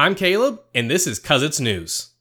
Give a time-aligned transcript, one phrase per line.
[0.00, 2.12] I'm Caleb, and this is Cuz It's News.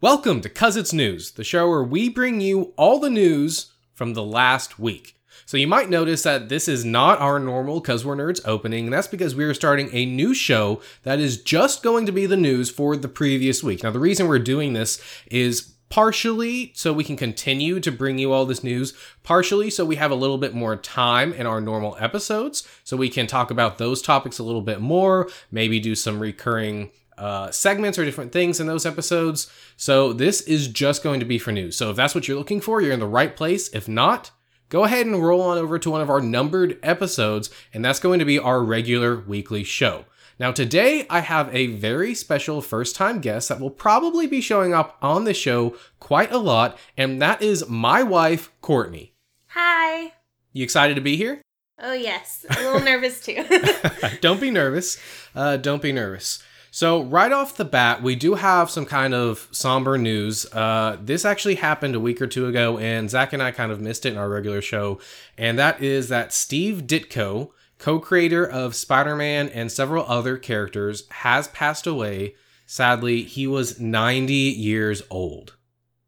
[0.00, 4.14] Welcome to Cuz It's News, the show where we bring you all the news from
[4.14, 5.16] the last week.
[5.44, 8.94] So you might notice that this is not our normal Cuz We're Nerds opening, and
[8.94, 12.38] that's because we are starting a new show that is just going to be the
[12.38, 13.82] news for the previous week.
[13.82, 18.32] Now, the reason we're doing this is partially so we can continue to bring you
[18.32, 21.94] all this news, partially so we have a little bit more time in our normal
[22.00, 26.18] episodes, so we can talk about those topics a little bit more, maybe do some
[26.18, 29.52] recurring uh, segments or different things in those episodes.
[29.76, 31.76] So this is just going to be for news.
[31.76, 33.68] So if that's what you're looking for, you're in the right place.
[33.74, 34.30] If not,
[34.70, 38.18] go ahead and roll on over to one of our numbered episodes, and that's going
[38.18, 40.06] to be our regular weekly show.
[40.42, 44.74] Now, today I have a very special first time guest that will probably be showing
[44.74, 49.14] up on the show quite a lot, and that is my wife, Courtney.
[49.50, 50.14] Hi.
[50.52, 51.42] You excited to be here?
[51.78, 52.44] Oh, yes.
[52.50, 53.44] A little nervous too.
[54.20, 54.98] don't be nervous.
[55.32, 56.42] Uh, don't be nervous.
[56.72, 60.44] So, right off the bat, we do have some kind of somber news.
[60.52, 63.80] Uh, this actually happened a week or two ago, and Zach and I kind of
[63.80, 64.98] missed it in our regular show.
[65.38, 67.52] And that is that Steve Ditko,
[67.82, 72.36] co creator of Spider Man and several other characters, has passed away.
[72.64, 75.56] Sadly, he was 90 years old.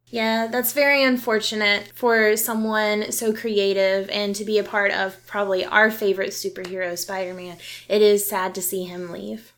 [0.06, 5.64] Yeah, that's very unfortunate for someone so creative and to be a part of probably
[5.64, 7.56] our favorite superhero, Spider Man.
[7.88, 9.52] It is sad to see him leave.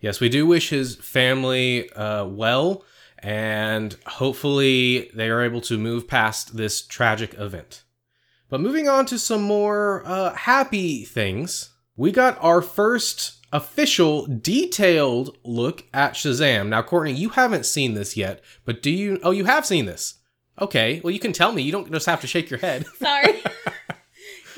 [0.00, 2.84] Yes, we do wish his family uh, well,
[3.20, 7.84] and hopefully they are able to move past this tragic event.
[8.48, 15.36] But moving on to some more uh, happy things, we got our first official detailed
[15.44, 16.68] look at Shazam.
[16.68, 19.18] Now, Courtney, you haven't seen this yet, but do you?
[19.22, 20.14] Oh, you have seen this.
[20.60, 21.62] Okay, well, you can tell me.
[21.62, 22.86] You don't just have to shake your head.
[22.98, 23.42] Sorry.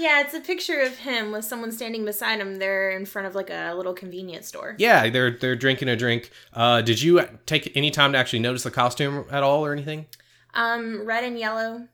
[0.00, 2.56] Yeah, it's a picture of him with someone standing beside him.
[2.56, 4.74] They're in front of like a little convenience store.
[4.78, 6.30] Yeah, they're they're drinking a drink.
[6.54, 10.06] Uh, did you take any time to actually notice the costume at all or anything?
[10.54, 11.86] Um, red and yellow.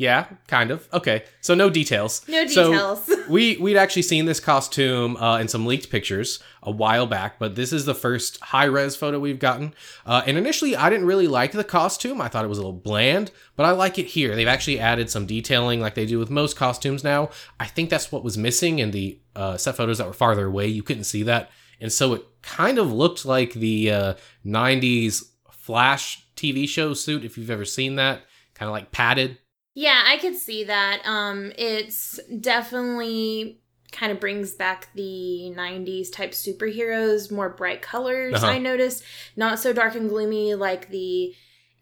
[0.00, 0.88] Yeah, kind of.
[0.94, 2.26] Okay, so no details.
[2.26, 3.04] No details.
[3.04, 7.38] So we we'd actually seen this costume uh, in some leaked pictures a while back,
[7.38, 9.74] but this is the first high res photo we've gotten.
[10.06, 12.18] Uh, and initially, I didn't really like the costume.
[12.22, 14.34] I thought it was a little bland, but I like it here.
[14.34, 17.28] They've actually added some detailing, like they do with most costumes now.
[17.58, 20.66] I think that's what was missing in the uh, set photos that were farther away.
[20.66, 24.16] You couldn't see that, and so it kind of looked like the
[24.46, 27.22] '90s uh, Flash TV show suit.
[27.22, 28.22] If you've ever seen that,
[28.54, 29.36] kind of like padded.
[29.74, 31.02] Yeah, I could see that.
[31.04, 33.60] Um, it's definitely
[33.92, 38.46] kind of brings back the 90s type superheroes, more bright colors, uh-huh.
[38.46, 39.02] I noticed.
[39.36, 41.34] Not so dark and gloomy like the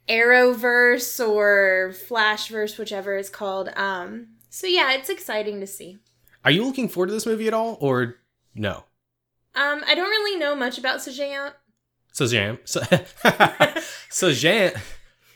[0.09, 3.69] Arrowverse or Flashverse, whichever it's called.
[3.77, 5.99] Um, so yeah, it's exciting to see.
[6.45, 8.17] Are you looking forward to this movie at all, or
[8.55, 8.85] no?
[9.55, 11.53] Um, I don't really know much about Shazam.
[12.15, 12.59] Shazam.
[14.11, 14.81] Shazam.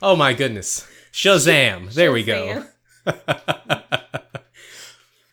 [0.05, 0.85] Oh my goodness.
[1.13, 1.93] Shazam.
[1.93, 2.65] There we go.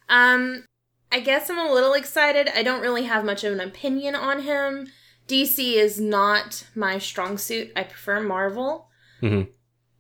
[0.10, 0.66] um,
[1.12, 2.50] I guess I'm a little excited.
[2.56, 4.88] I don't really have much of an opinion on him.
[5.28, 7.72] DC is not my strong suit.
[7.76, 8.90] I prefer Marvel.
[9.22, 9.52] Mm-hmm.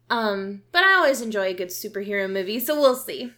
[0.09, 3.31] Um, but I always enjoy a good superhero movie, so we'll see.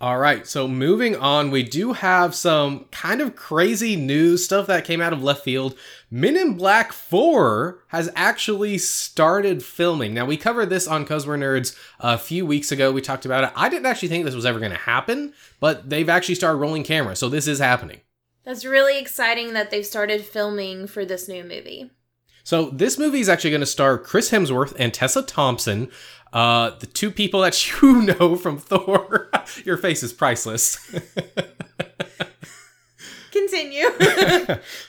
[0.00, 4.84] All right, so moving on, we do have some kind of crazy news stuff that
[4.84, 5.78] came out of left field.
[6.10, 10.12] Men in Black 4 has actually started filming.
[10.12, 12.90] Now, we covered this on Cuz We're Nerds a few weeks ago.
[12.90, 13.52] We talked about it.
[13.54, 16.82] I didn't actually think this was ever going to happen, but they've actually started rolling
[16.82, 18.00] camera, so this is happening.
[18.44, 21.92] That's really exciting that they've started filming for this new movie.
[22.44, 25.90] So this movie is actually going to star Chris Hemsworth and Tessa Thompson,
[26.32, 29.30] uh, the two people that you know from Thor.
[29.64, 30.76] Your face is priceless.
[33.32, 33.88] Continue.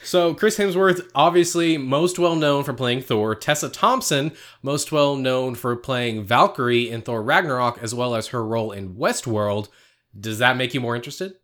[0.03, 3.33] so Chris Hemsworth, obviously most well known for playing Thor.
[3.33, 8.45] Tessa Thompson, most well known for playing Valkyrie in Thor Ragnarok, as well as her
[8.45, 9.69] role in Westworld.
[10.17, 11.35] Does that make you more interested?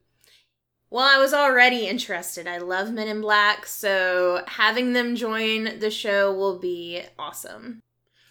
[0.91, 2.47] Well, I was already interested.
[2.47, 7.79] I love Men in Black, so having them join the show will be awesome.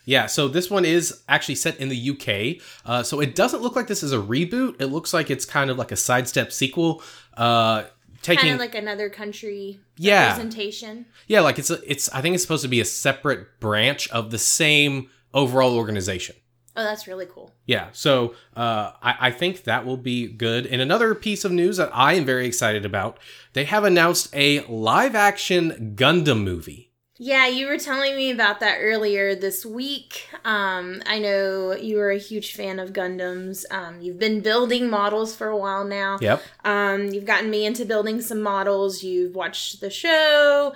[0.05, 2.63] Yeah, so this one is actually set in the UK.
[2.85, 4.81] Uh, so it doesn't look like this is a reboot.
[4.81, 7.03] It looks like it's kind of like a sidestep sequel.
[7.35, 7.85] Uh,
[8.21, 10.29] taking kind of like another country yeah.
[10.29, 11.07] representation.
[11.29, 12.11] Yeah, like it's a, it's.
[12.11, 16.37] I think it's supposed to be a separate branch of the same overall organization.
[16.77, 17.53] Oh, that's really cool.
[17.67, 20.67] Yeah, so uh, I, I, think that will be good.
[20.67, 23.19] And another piece of news that I am very excited about
[23.55, 26.91] they have announced a live action Gundam movie.
[27.23, 30.27] Yeah, you were telling me about that earlier this week.
[30.43, 33.67] Um, I know you were a huge fan of Gundams.
[33.71, 36.17] Um, you've been building models for a while now.
[36.23, 36.43] Yep.
[36.65, 39.03] Um, you've gotten me into building some models.
[39.03, 40.75] You've watched the show,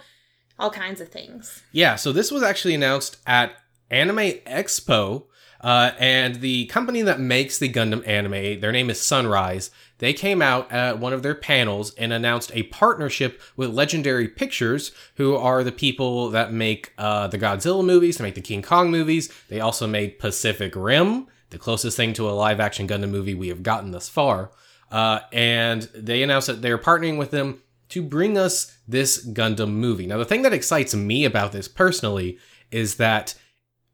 [0.58, 1.62] all kinds of things.
[1.73, 3.52] Yeah, so this was actually announced at
[3.90, 5.25] Anime Expo,
[5.64, 9.70] uh, and the company that makes the Gundam anime, their name is Sunrise.
[9.96, 14.93] They came out at one of their panels and announced a partnership with Legendary Pictures,
[15.14, 18.90] who are the people that make uh, the Godzilla movies, they make the King Kong
[18.90, 19.32] movies.
[19.49, 23.49] They also made Pacific Rim, the closest thing to a live action Gundam movie we
[23.49, 24.50] have gotten thus far.
[24.90, 30.06] Uh, and they announced that they're partnering with them to bring us this Gundam movie.
[30.06, 32.37] Now, the thing that excites me about this personally
[32.70, 33.34] is that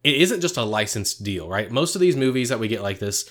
[0.03, 1.71] it isn't just a licensed deal, right?
[1.71, 3.29] Most of these movies that we get like this,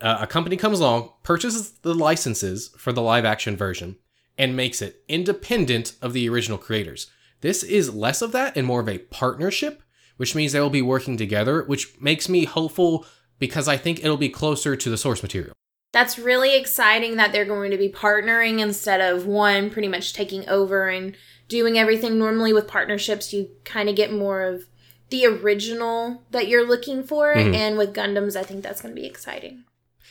[0.00, 3.96] uh, a company comes along, purchases the licenses for the live action version,
[4.38, 7.10] and makes it independent of the original creators.
[7.40, 9.82] This is less of that and more of a partnership,
[10.16, 13.06] which means they will be working together, which makes me hopeful
[13.38, 15.52] because I think it'll be closer to the source material.
[15.92, 20.48] That's really exciting that they're going to be partnering instead of one pretty much taking
[20.48, 21.16] over and
[21.48, 22.18] doing everything.
[22.18, 24.64] Normally, with partnerships, you kind of get more of
[25.10, 27.34] the original that you're looking for.
[27.34, 27.54] Mm-hmm.
[27.54, 29.64] And with Gundams, I think that's going to be exciting.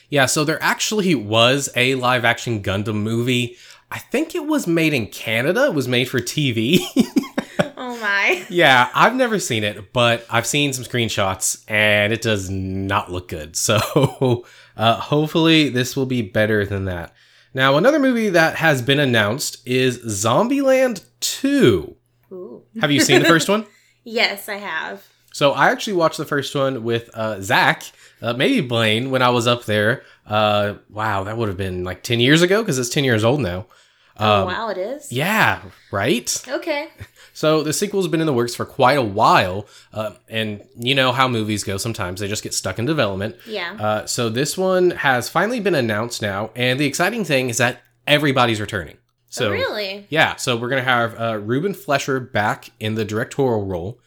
[0.08, 3.56] Yeah, so there actually was a live action Gundam movie.
[3.90, 5.66] I think it was made in Canada.
[5.66, 6.80] It was made for TV.
[7.76, 8.44] oh my.
[8.50, 13.28] Yeah, I've never seen it, but I've seen some screenshots and it does not look
[13.28, 13.56] good.
[13.64, 14.44] So
[14.76, 17.12] uh, hopefully this will be better than that.
[17.52, 21.96] Now, another movie that has been announced is Zombieland 2.
[22.32, 22.62] Ooh.
[22.80, 23.64] Have you seen the first one?
[24.04, 25.06] Yes, I have.
[25.32, 27.82] So I actually watched the first one with uh, Zach,
[28.22, 30.04] uh, maybe Blaine, when I was up there.
[30.26, 33.40] Uh, wow, that would have been like 10 years ago because it's 10 years old
[33.40, 33.66] now.
[34.16, 35.10] Oh, um, oh, wow, it is?
[35.10, 36.44] Yeah, right?
[36.48, 36.88] Okay.
[37.36, 41.10] So the sequel's been in the works for quite a while, uh, and you know
[41.10, 42.20] how movies go sometimes.
[42.20, 43.34] They just get stuck in development.
[43.44, 43.76] Yeah.
[43.78, 47.82] Uh, so this one has finally been announced now, and the exciting thing is that
[48.06, 48.98] everybody's returning.
[49.34, 50.36] So oh, really, yeah.
[50.36, 53.98] So we're gonna have uh, Ruben Fleischer back in the directorial role,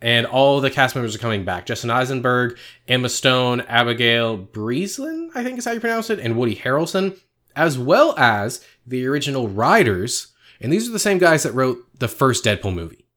[0.00, 2.56] and all the cast members are coming back: Justin Eisenberg,
[2.86, 7.18] Emma Stone, Abigail Breslin, I think is how you pronounce it, and Woody Harrelson,
[7.56, 10.28] as well as the original writers.
[10.60, 13.08] And these are the same guys that wrote the first Deadpool movie.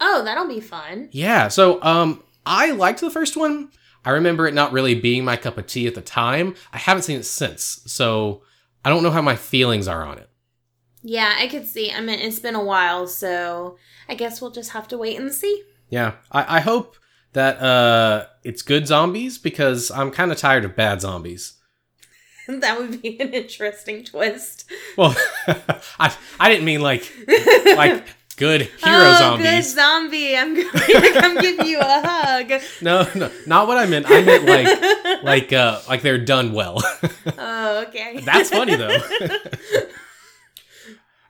[0.00, 1.10] Oh, that'll be fun.
[1.12, 1.46] Yeah.
[1.46, 3.70] So, um, I liked the first one.
[4.04, 6.56] I remember it not really being my cup of tea at the time.
[6.72, 8.42] I haven't seen it since, so
[8.84, 10.28] I don't know how my feelings are on it.
[11.06, 11.92] Yeah, I could see.
[11.92, 13.76] I mean, it's been a while, so
[14.08, 15.62] I guess we'll just have to wait and see.
[15.90, 16.96] Yeah, I, I hope
[17.34, 21.54] that uh, it's good zombies because I'm kind of tired of bad zombies.
[22.48, 24.64] that would be an interesting twist.
[24.96, 25.14] Well,
[25.98, 27.12] I I didn't mean like
[27.76, 28.06] like
[28.36, 29.46] good hero oh, zombies.
[29.46, 30.36] Good zombie!
[30.36, 32.62] I'm going to come give you a hug.
[32.80, 34.06] No, no, not what I meant.
[34.08, 36.82] I meant like like uh like they're done well.
[37.38, 38.20] oh, okay.
[38.24, 38.98] That's funny though.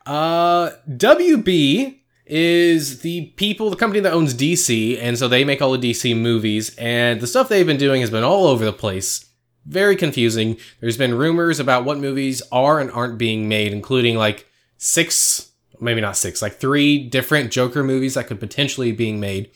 [0.06, 5.76] Uh, WB is the people, the company that owns DC, and so they make all
[5.76, 9.26] the DC movies, and the stuff they've been doing has been all over the place.
[9.66, 10.58] Very confusing.
[10.80, 14.46] There's been rumors about what movies are and aren't being made, including like
[14.76, 19.50] six, maybe not six, like three different Joker movies that could potentially be being made.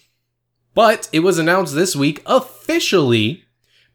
[0.75, 3.45] But it was announced this week officially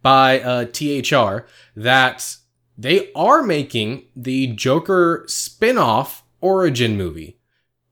[0.01, 2.35] by uh, THR that
[2.77, 7.39] they are making the Joker spin-off origin movie.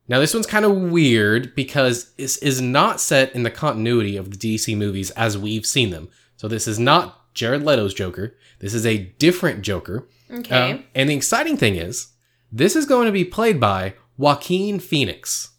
[0.07, 4.29] Now, this one's kind of weird because this is not set in the continuity of
[4.29, 6.09] the DC movies as we've seen them.
[6.35, 8.35] So, this is not Jared Leto's Joker.
[8.59, 10.07] This is a different Joker.
[10.29, 10.71] Okay.
[10.71, 12.09] Uh, and the exciting thing is,
[12.51, 15.51] this is going to be played by Joaquin Phoenix.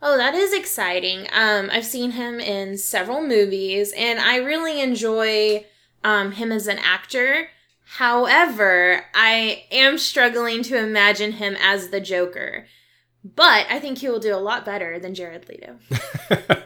[0.00, 1.26] Oh, that is exciting.
[1.32, 5.64] Um, I've seen him in several movies, and I really enjoy
[6.02, 7.48] um, him as an actor.
[7.84, 12.66] However, I am struggling to imagine him as the Joker.
[13.24, 15.76] But I think he will do a lot better than Jared Leto.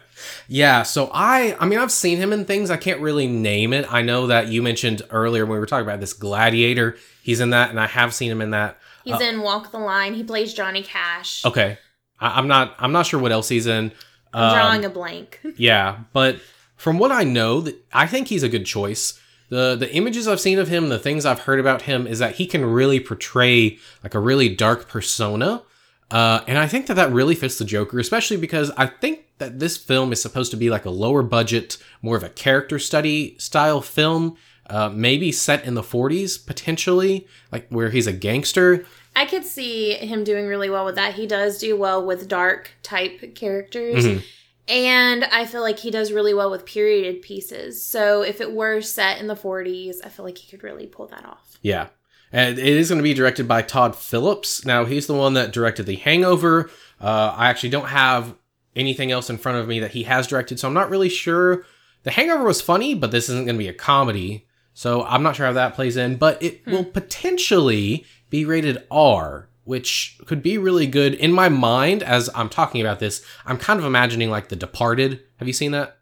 [0.48, 3.87] yeah, so I I mean I've seen him in things I can't really name it.
[3.92, 7.50] I know that you mentioned earlier when we were talking about this Gladiator, he's in
[7.50, 8.78] that and I have seen him in that.
[9.04, 10.14] He's uh, in Walk the Line.
[10.14, 11.44] He plays Johnny Cash.
[11.44, 11.78] Okay.
[12.18, 13.92] I, am not I'm not sure what else he's in.
[14.32, 15.40] I'm um, drawing a blank.
[15.56, 16.40] yeah, but
[16.76, 20.59] from what I know, I think he's a good choice the the images I've seen
[20.59, 24.14] of him, the things I've heard about him, is that he can really portray like
[24.14, 25.62] a really dark persona,
[26.11, 29.59] uh, and I think that that really fits the Joker, especially because I think that
[29.59, 33.37] this film is supposed to be like a lower budget, more of a character study
[33.38, 34.37] style film,
[34.69, 38.87] uh, maybe set in the 40s potentially, like where he's a gangster.
[39.14, 41.14] I could see him doing really well with that.
[41.14, 44.07] He does do well with dark type characters.
[44.07, 44.21] Mm-hmm.
[44.68, 47.82] And I feel like he does really well with period pieces.
[47.82, 51.06] So if it were set in the 40s, I feel like he could really pull
[51.06, 51.58] that off.
[51.62, 51.88] Yeah.
[52.30, 54.66] And it is going to be directed by Todd Phillips.
[54.66, 56.70] Now, he's the one that directed The Hangover.
[57.00, 58.34] Uh, I actually don't have
[58.76, 61.64] anything else in front of me that he has directed, so I'm not really sure.
[62.02, 64.46] The Hangover was funny, but this isn't going to be a comedy.
[64.75, 66.70] So I'm not sure how that plays in, but it hmm.
[66.70, 71.12] will potentially be rated R, which could be really good.
[71.12, 75.20] In my mind, as I'm talking about this, I'm kind of imagining like The Departed.
[75.37, 75.98] Have you seen that?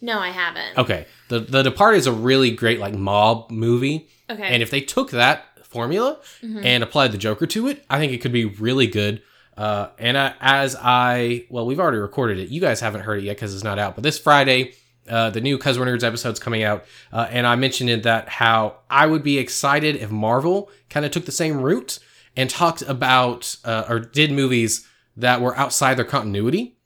[0.00, 0.78] No, I haven't.
[0.78, 1.06] Okay.
[1.28, 4.08] The The Departed is a really great like mob movie.
[4.30, 4.44] Okay.
[4.44, 6.64] And if they took that formula mm-hmm.
[6.64, 9.20] and applied the Joker to it, I think it could be really good.
[9.56, 12.50] Uh, and I, as I, well, we've already recorded it.
[12.50, 13.96] You guys haven't heard it yet because it's not out.
[13.96, 14.74] But this Friday,
[15.08, 18.28] uh, the new Cuz We're Nerds episode's coming out, uh, and I mentioned in that
[18.28, 21.98] how I would be excited if Marvel kind of took the same route
[22.36, 26.76] and talked about uh, or did movies that were outside their continuity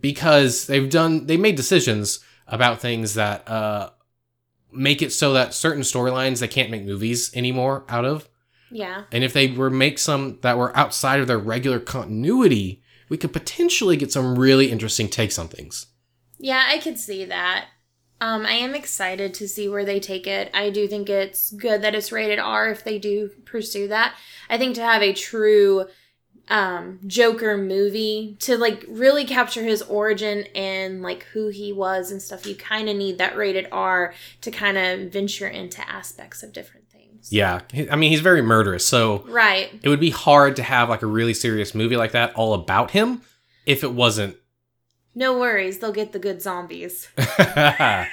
[0.00, 3.90] because they've done they made decisions about things that uh,
[4.72, 8.28] make it so that certain storylines they can't make movies anymore out of.
[8.70, 9.04] Yeah.
[9.12, 13.32] And if they were make some that were outside of their regular continuity, we could
[13.32, 15.86] potentially get some really interesting takes on things.
[16.38, 17.66] Yeah, I could see that.
[18.20, 20.50] Um, I am excited to see where they take it.
[20.52, 24.14] I do think it's good that it's rated R if they do pursue that.
[24.50, 25.86] I think to have a true
[26.48, 32.20] um, Joker movie to like really capture his origin and like who he was and
[32.20, 36.52] stuff, you kind of need that rated R to kind of venture into aspects of
[36.52, 37.32] different things.
[37.32, 37.60] Yeah,
[37.90, 39.70] I mean he's very murderous, so right.
[39.82, 42.92] It would be hard to have like a really serious movie like that all about
[42.92, 43.22] him
[43.66, 44.36] if it wasn't
[45.18, 47.08] no worries, they'll get the good zombies.
[47.18, 48.06] okay.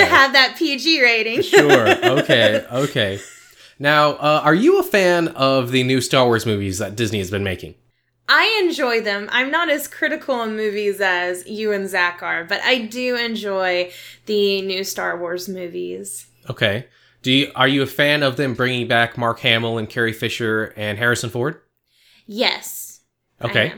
[0.00, 1.42] To have that PG rating.
[1.42, 1.88] sure.
[2.20, 2.64] Okay.
[2.72, 3.18] Okay.
[3.80, 7.30] Now, uh, are you a fan of the new Star Wars movies that Disney has
[7.30, 7.74] been making?
[8.28, 9.28] I enjoy them.
[9.32, 13.90] I'm not as critical on movies as you and Zach are, but I do enjoy
[14.26, 16.26] the new Star Wars movies.
[16.50, 16.86] Okay.
[17.22, 20.72] Do you, are you a fan of them bringing back Mark Hamill and Carrie Fisher
[20.76, 21.60] and Harrison Ford?
[22.26, 23.00] Yes.
[23.42, 23.72] Okay.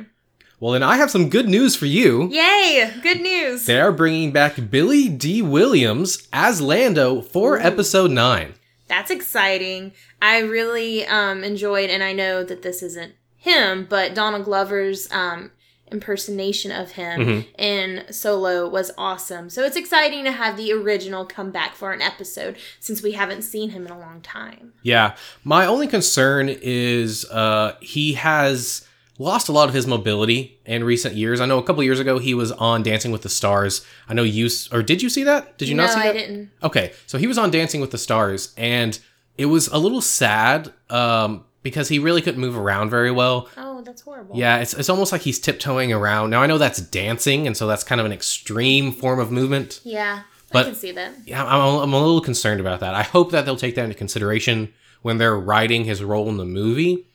[0.60, 2.28] Well, then I have some good news for you.
[2.28, 2.92] Yay!
[3.02, 3.64] Good news.
[3.64, 7.60] They are bringing back Billy Dee Williams as Lando for Ooh.
[7.62, 8.52] episode 9.
[8.86, 9.92] That's exciting.
[10.20, 15.50] I really um, enjoyed, and I know that this isn't him, but Donald Glover's um,
[15.90, 17.48] impersonation of him mm-hmm.
[17.58, 19.48] in Solo was awesome.
[19.48, 23.42] So it's exciting to have the original come back for an episode since we haven't
[23.42, 24.74] seen him in a long time.
[24.82, 25.16] Yeah.
[25.42, 28.86] My only concern is uh, he has
[29.20, 31.40] lost a lot of his mobility in recent years.
[31.40, 33.86] I know a couple years ago he was on Dancing with the Stars.
[34.08, 35.58] I know you or did you see that?
[35.58, 36.08] Did you no, not see that?
[36.08, 36.50] I didn't.
[36.62, 38.98] Okay, so he was on Dancing with the Stars, and
[39.36, 43.48] it was a little sad um, because he really couldn't move around very well.
[43.58, 44.36] Oh, that's horrible.
[44.36, 46.30] Yeah, it's it's almost like he's tiptoeing around.
[46.30, 49.82] Now I know that's dancing, and so that's kind of an extreme form of movement.
[49.84, 51.12] Yeah, but, I can see that.
[51.26, 52.94] Yeah, I'm, I'm a little concerned about that.
[52.94, 54.72] I hope that they'll take that into consideration
[55.02, 57.06] when they're writing his role in the movie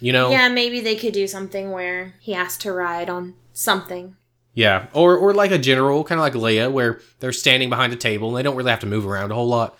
[0.00, 0.30] you know?
[0.30, 4.16] Yeah, maybe they could do something where he has to ride on something.
[4.54, 7.96] Yeah, or or like a general, kind of like Leia, where they're standing behind a
[7.96, 9.76] table and they don't really have to move around a whole lot.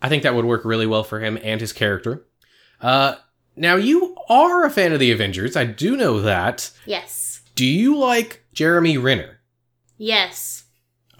[0.00, 2.24] I think that would work really well for him and his character.
[2.80, 3.16] Uh,
[3.56, 5.56] now you are a fan of the Avengers.
[5.56, 6.70] I do know that.
[6.86, 7.42] Yes.
[7.54, 9.40] Do you like Jeremy Renner?
[9.98, 10.64] Yes.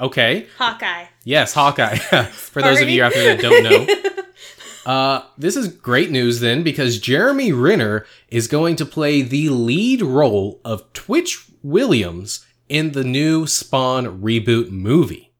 [0.01, 0.47] Okay.
[0.59, 1.07] Hawkeye.
[1.25, 1.97] Yes, Hawkeye.
[2.31, 4.23] for those of you out there that don't know.
[4.85, 10.03] Uh, this is great news then because Jeremy Renner is going to play the lead
[10.03, 15.33] role of Twitch Williams in the new Spawn reboot movie.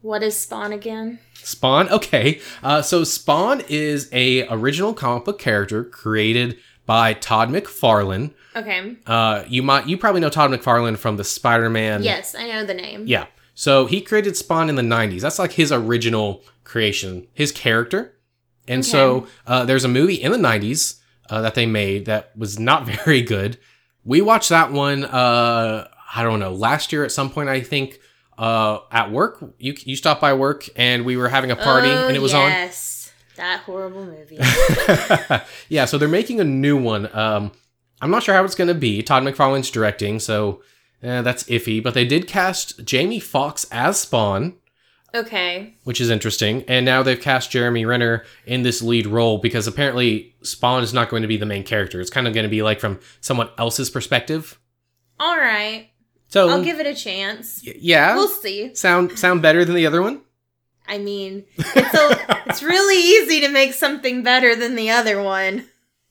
[0.00, 1.18] What is Spawn again?
[1.34, 2.40] Spawn, okay.
[2.62, 8.32] Uh, so Spawn is a original comic book character created by Todd McFarlane.
[8.54, 8.96] Okay.
[9.06, 12.02] Uh, you might you probably know Todd McFarlane from the Spider-Man.
[12.04, 13.04] Yes, I know the name.
[13.06, 13.26] Yeah.
[13.54, 15.22] So he created Spawn in the 90s.
[15.22, 17.26] That's like his original creation.
[17.32, 18.15] His character
[18.68, 18.90] and okay.
[18.90, 22.86] so uh, there's a movie in the 90s uh, that they made that was not
[23.04, 23.58] very good.
[24.04, 28.00] We watched that one, uh, I don't know, last year at some point, I think,
[28.38, 29.42] uh, at work.
[29.58, 32.32] You, you stopped by work and we were having a party oh, and it was
[32.32, 32.42] yes.
[32.42, 32.50] on.
[32.50, 34.38] Yes, that horrible movie.
[35.68, 37.14] yeah, so they're making a new one.
[37.16, 37.52] Um,
[38.00, 39.02] I'm not sure how it's going to be.
[39.02, 40.62] Todd McFarlane's directing, so
[41.02, 41.82] eh, that's iffy.
[41.82, 44.54] But they did cast Jamie Foxx as Spawn.
[45.14, 45.74] Okay.
[45.84, 46.64] Which is interesting.
[46.68, 51.08] And now they've cast Jeremy Renner in this lead role because apparently Spawn is not
[51.08, 52.00] going to be the main character.
[52.00, 54.58] It's kind of going to be like from someone else's perspective.
[55.18, 55.88] All right.
[56.28, 57.62] So I'll give it a chance.
[57.66, 58.14] Y- yeah.
[58.14, 58.74] We'll see.
[58.74, 60.22] Sound sound better than the other one?
[60.88, 65.66] I mean, it's a, it's really easy to make something better than the other one.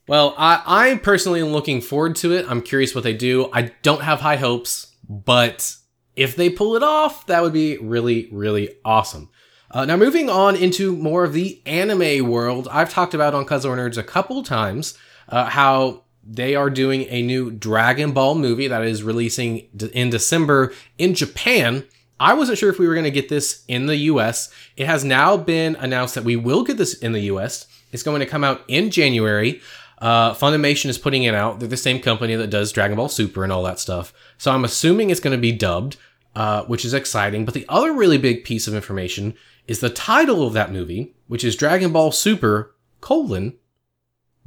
[0.08, 2.46] Well, I I personally am looking forward to it.
[2.48, 3.50] I'm curious what they do.
[3.52, 5.76] I don't have high hopes, but
[6.16, 9.30] if they pull it off, that would be really, really awesome.
[9.70, 13.64] Uh, now, moving on into more of the anime world, I've talked about on Cuz
[13.64, 14.96] Nerds a couple times
[15.28, 20.72] uh, how they are doing a new Dragon Ball movie that is releasing in December
[20.98, 21.84] in Japan.
[22.18, 24.50] I wasn't sure if we were going to get this in the US.
[24.76, 27.66] It has now been announced that we will get this in the US.
[27.92, 29.60] It's going to come out in January.
[29.98, 31.58] Uh, Funimation is putting it out.
[31.58, 34.12] They're the same company that does Dragon Ball Super and all that stuff.
[34.38, 35.96] So I'm assuming it's going to be dubbed,
[36.34, 37.44] uh, which is exciting.
[37.44, 39.34] But the other really big piece of information
[39.66, 43.56] is the title of that movie, which is Dragon Ball Super colon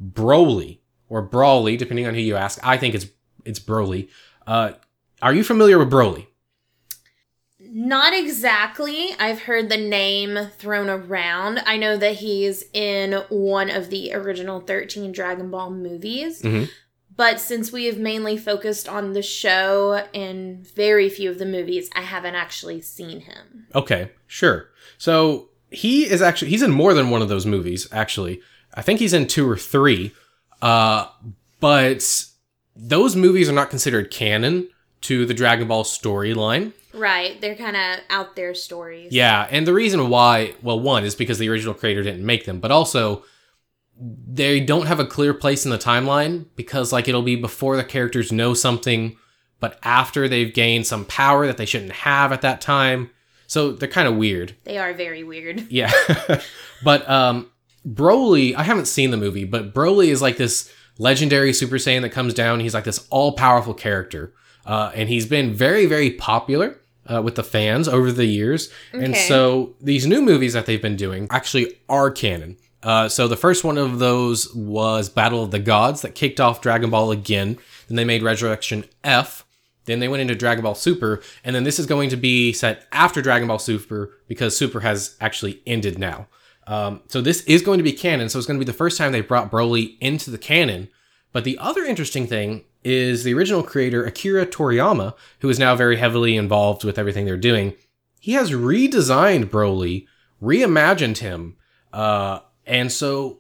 [0.02, 0.80] Broly
[1.10, 2.60] or Brawly, depending on who you ask.
[2.66, 3.08] I think it's
[3.46, 4.10] it's Broly.
[4.46, 4.74] Uh,
[5.22, 6.28] are you familiar with Broly?
[7.72, 9.14] Not exactly.
[9.20, 11.62] I've heard the name thrown around.
[11.66, 16.42] I know that he's in one of the original 13 Dragon Ball movies.
[16.42, 16.66] Mm-hmm.
[17.16, 21.90] But since we have mainly focused on the show and very few of the movies,
[21.94, 23.68] I haven't actually seen him.
[23.76, 24.70] Okay, sure.
[24.98, 28.42] So he is actually he's in more than one of those movies, actually.
[28.74, 30.14] I think he's in two or three.
[30.62, 31.08] Uh,
[31.60, 32.26] but
[32.76, 34.70] those movies are not considered canon
[35.02, 36.74] to the Dragon Ball storyline.
[36.94, 37.40] Right.
[37.40, 39.12] They're kind of out there stories.
[39.14, 39.48] Yeah.
[39.50, 42.72] And the reason why, well, one is because the original creator didn't make them, but
[42.72, 43.24] also
[44.00, 47.84] they don't have a clear place in the timeline because, like, it'll be before the
[47.84, 49.18] characters know something,
[49.60, 53.12] but after they've gained some power that they shouldn't have at that time.
[53.46, 54.56] So they're kind of weird.
[54.64, 55.70] They are very weird.
[55.70, 55.92] Yeah.
[56.84, 57.52] but um,
[57.86, 62.12] Broly, I haven't seen the movie, but Broly is like this legendary Super Saiyan that
[62.12, 62.60] comes down.
[62.60, 64.34] He's like this all powerful character.
[64.66, 66.80] Uh, and he's been very, very popular
[67.12, 68.72] uh, with the fans over the years.
[68.94, 69.04] Okay.
[69.04, 72.58] And so these new movies that they've been doing actually are canon.
[72.84, 76.62] Uh, so the first one of those was Battle of the Gods that kicked off
[76.62, 77.58] Dragon Ball again.
[77.88, 79.46] Then they made Resurrection F.
[79.86, 81.22] Then they went into Dragon Ball Super.
[81.44, 85.16] And then this is going to be set after Dragon Ball Super because Super has
[85.20, 86.28] actually ended now.
[86.70, 88.30] Um, so this is going to be canon.
[88.30, 90.88] So it's going to be the first time they brought Broly into the canon.
[91.34, 95.98] But the other interesting thing is the original creator Akira Toriyama, who is now very
[95.98, 97.74] heavily involved with everything they're doing.
[98.20, 100.06] He has redesigned Broly,
[100.42, 101.58] reimagined him,
[101.92, 103.40] uh, and so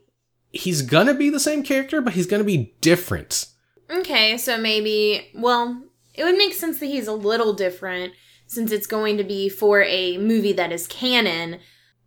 [0.51, 3.45] he's gonna be the same character, but he's gonna be different.
[3.89, 8.13] Okay, so maybe, well, it would make sense that he's a little different
[8.47, 11.59] since it's going to be for a movie that is canon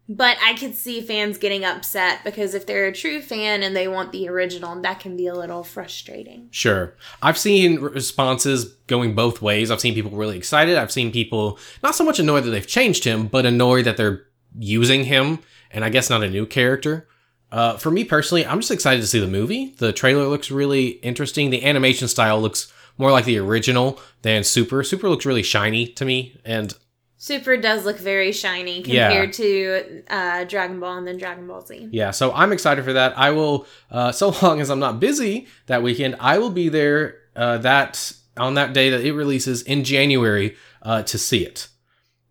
[0.08, 3.88] but I could see fans getting upset because if they're a true fan and they
[3.88, 6.48] want the original, that can be a little frustrating.
[6.50, 6.94] Sure.
[7.22, 9.70] I've seen responses going both ways.
[9.70, 10.76] I've seen people really excited.
[10.76, 14.26] I've seen people not so much annoyed that they've changed him, but annoyed that they're
[14.58, 15.38] using him
[15.70, 17.08] and I guess not a new character.
[17.50, 19.74] Uh, for me personally, I'm just excited to see the movie.
[19.78, 21.50] The trailer looks really interesting.
[21.50, 24.82] The animation style looks more like the original than Super.
[24.82, 26.74] Super looks really shiny to me, and
[27.22, 29.44] Super does look very shiny compared yeah.
[29.44, 31.88] to uh, Dragon Ball and then Dragon Ball Z.
[31.92, 33.16] Yeah, so I'm excited for that.
[33.16, 37.18] I will, uh, so long as I'm not busy that weekend, I will be there
[37.36, 41.68] uh, that on that day that it releases in January uh, to see it.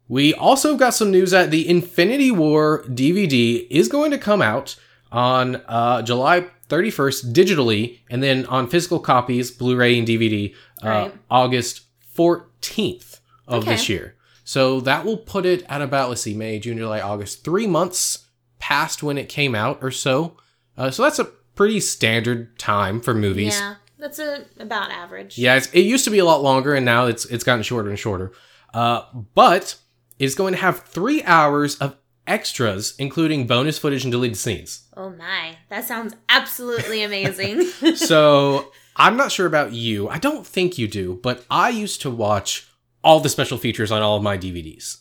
[0.10, 4.76] We also got some news that the Infinity War DVD is going to come out
[5.10, 11.14] on uh, July 31st digitally, and then on physical copies, Blu-ray and DVD, uh, right.
[11.30, 13.72] August 14th of okay.
[13.72, 14.18] this year.
[14.52, 18.28] So that will put it at about, let's see, May, June, July, August, three months
[18.60, 20.36] past when it came out or so.
[20.76, 21.24] Uh, so that's a
[21.56, 23.58] pretty standard time for movies.
[23.58, 25.38] Yeah, that's a, about average.
[25.38, 27.98] Yeah, it used to be a lot longer, and now it's it's gotten shorter and
[27.98, 28.34] shorter.
[28.74, 29.78] Uh, but
[30.20, 31.96] it's going to have three hours of
[32.28, 34.86] extras, including bonus footage and deleted scenes.
[34.98, 37.96] Oh my, that sounds absolutely amazing.
[37.96, 40.10] so I'm not sure about you.
[40.10, 42.68] I don't think you do, but I used to watch
[43.04, 44.98] all the special features on all of my DVDs.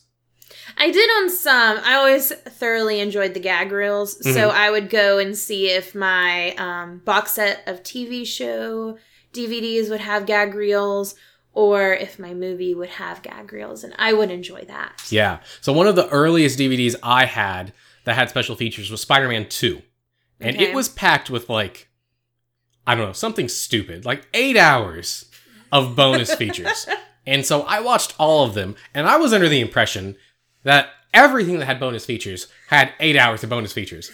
[0.77, 1.79] I did on some.
[1.83, 4.33] I always thoroughly enjoyed the gag reels, mm-hmm.
[4.33, 8.97] so I would go and see if my um, box set of TV show
[9.33, 11.15] DVDs would have gag reels,
[11.53, 15.07] or if my movie would have gag reels, and I would enjoy that.
[15.09, 15.39] Yeah.
[15.61, 17.73] So one of the earliest DVDs I had
[18.05, 19.81] that had special features was Spider-Man Two,
[20.39, 20.65] and okay.
[20.65, 21.89] it was packed with like,
[22.85, 25.25] I don't know, something stupid, like eight hours
[25.71, 26.87] of bonus features.
[27.25, 30.15] And so I watched all of them, and I was under the impression
[30.63, 34.11] that everything that had bonus features had eight hours of bonus features.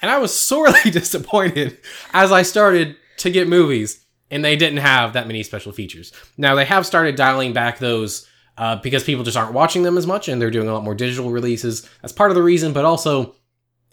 [0.00, 1.78] And I was sorely disappointed
[2.12, 6.12] as I started to get movies, and they didn't have that many special features.
[6.36, 10.06] Now, they have started dialing back those uh, because people just aren't watching them as
[10.06, 11.88] much, and they're doing a lot more digital releases.
[12.02, 13.36] That's part of the reason, but also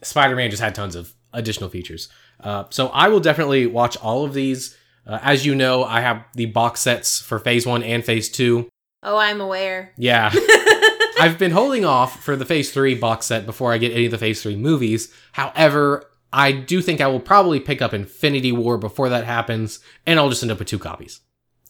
[0.02, 2.10] Spider Man just had tons of additional features.
[2.40, 4.78] Uh, so I will definitely watch all of these.
[5.08, 8.68] Uh, as you know, I have the box sets for Phase 1 and Phase 2.
[9.04, 9.94] Oh, I'm aware.
[9.98, 10.32] Yeah.
[11.20, 14.12] I've been holding off for the Phase 3 box set before I get any of
[14.12, 15.14] the Phase 3 movies.
[15.34, 20.20] However, I do think I will probably pick up Infinity War before that happens, and
[20.20, 21.22] I'll just end up with two copies.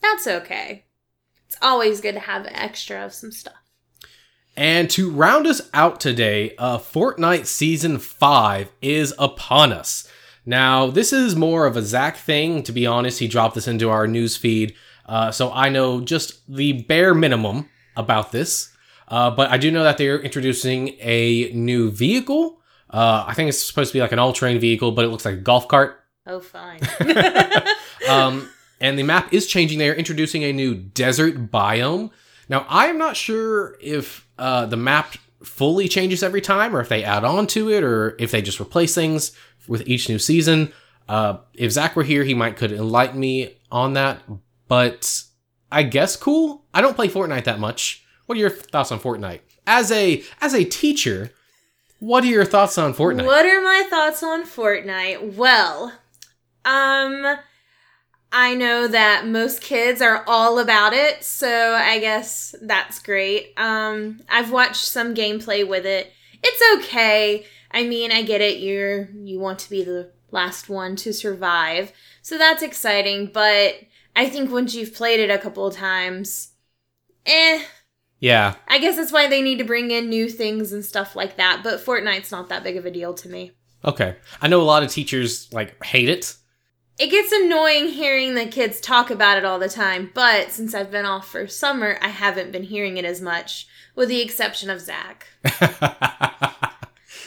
[0.01, 0.85] That's okay.
[1.47, 3.53] It's always good to have extra of some stuff.
[4.57, 10.07] And to round us out today, uh, Fortnite Season 5 is upon us.
[10.45, 12.63] Now, this is more of a Zach thing.
[12.63, 16.41] To be honest, he dropped this into our news feed, uh, so I know just
[16.53, 18.71] the bare minimum about this.
[19.07, 22.59] Uh, but I do know that they're introducing a new vehicle.
[22.89, 25.35] Uh, I think it's supposed to be like an all-terrain vehicle, but it looks like
[25.35, 25.99] a golf cart.
[26.27, 26.79] Oh, fine.
[28.09, 28.49] um,
[28.81, 29.77] and the map is changing.
[29.77, 32.11] They're introducing a new desert biome.
[32.49, 36.89] Now, I am not sure if uh, the map fully changes every time, or if
[36.89, 39.31] they add on to it, or if they just replace things
[39.67, 40.71] with each new season.
[41.07, 44.21] Uh, if Zach were here, he might could enlighten me on that.
[44.67, 45.23] But
[45.71, 46.65] I guess cool.
[46.73, 48.03] I don't play Fortnite that much.
[48.25, 49.41] What are your thoughts on Fortnite?
[49.67, 51.31] As a as a teacher,
[51.99, 53.25] what are your thoughts on Fortnite?
[53.25, 55.35] What are my thoughts on Fortnite?
[55.35, 55.93] Well,
[56.63, 57.37] um
[58.31, 63.53] I know that most kids are all about it, so I guess that's great.
[63.57, 66.11] Um I've watched some gameplay with it.
[66.43, 67.45] It's okay.
[67.75, 68.59] I mean, I get it.
[68.59, 71.91] You're you want to be the last one to survive.
[72.21, 73.75] So that's exciting, but
[74.15, 76.53] I think once you've played it a couple of times,
[77.25, 77.63] eh,
[78.19, 78.55] yeah.
[78.69, 81.61] I guess that's why they need to bring in new things and stuff like that.
[81.63, 83.51] But Fortnite's not that big of a deal to me.
[83.83, 84.15] Okay.
[84.41, 86.35] I know a lot of teachers like hate it.
[86.97, 90.91] It gets annoying hearing the kids talk about it all the time, but since I've
[90.91, 94.79] been off for summer, I haven't been hearing it as much, with the exception of
[94.79, 95.27] Zach.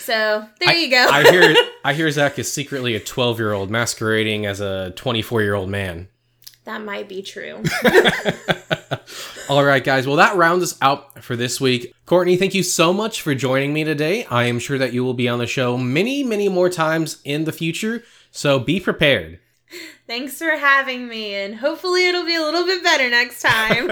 [0.08, 1.06] so there I, you go.
[1.06, 5.20] I hear I hear Zach is secretly a twelve year old masquerading as a twenty
[5.20, 6.08] four year old man.
[6.64, 7.62] That might be true.
[9.50, 10.06] All right, guys.
[10.06, 11.94] Well, that rounds us out for this week.
[12.04, 14.24] Courtney, thank you so much for joining me today.
[14.26, 17.44] I am sure that you will be on the show many, many more times in
[17.44, 18.02] the future.
[18.30, 19.40] So be prepared.
[20.06, 23.90] Thanks for having me, and hopefully it'll be a little bit better next time.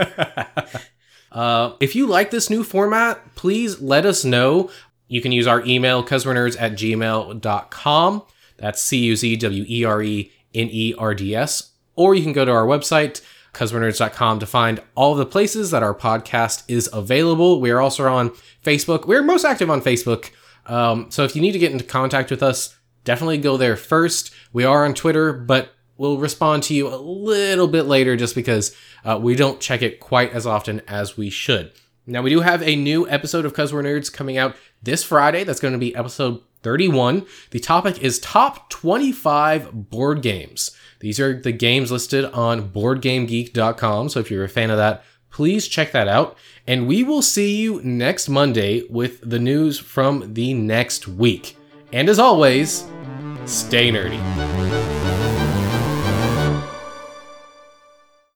[1.33, 4.71] uh, if you like this new format, please let us know.
[5.09, 8.23] You can use our email, cuzwernerds at gmail.com.
[8.59, 12.23] That's C U Z W E R E N E R D S or you
[12.23, 16.89] can go to our website, cuzwernerds.com, to find all the places that our podcast is
[16.93, 17.61] available.
[17.61, 18.31] We are also on
[18.63, 19.07] Facebook.
[19.07, 20.31] We're most active on Facebook.
[20.67, 24.33] Um, so if you need to get into contact with us, definitely go there first.
[24.53, 28.77] We are on Twitter, but we'll respond to you a little bit later just because
[29.05, 31.73] uh, we don't check it quite as often as we should.
[32.07, 35.43] Now, we do have a new episode of Cuz We're Nerds coming out this Friday.
[35.43, 37.27] That's going to be episode 31.
[37.51, 40.71] The topic is top 25 board games.
[41.01, 44.09] These are the games listed on BoardGameGeek.com.
[44.09, 46.37] So if you're a fan of that, please check that out.
[46.67, 51.57] And we will see you next Monday with the news from the next week.
[51.93, 52.87] And as always,
[53.45, 55.06] stay nerdy.